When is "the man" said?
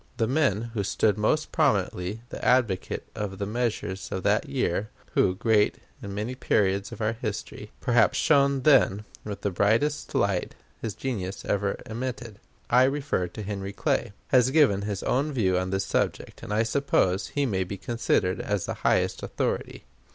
0.17-0.71